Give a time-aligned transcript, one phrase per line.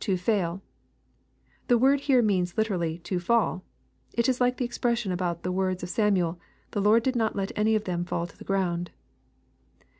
[0.00, 0.60] [To fail]
[1.68, 3.62] The word here means Hterally" to fall."
[4.12, 6.40] It is like the expression about the words of Samuel,"
[6.72, 8.90] The Lord did not let any of them fall to the ground."